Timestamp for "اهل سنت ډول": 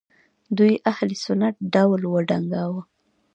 0.91-2.01